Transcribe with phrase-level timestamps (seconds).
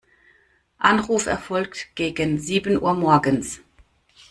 [0.79, 3.61] Anruf erfolgt gegen sieben Uhr morgens.